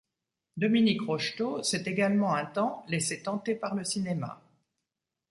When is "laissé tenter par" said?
2.87-3.75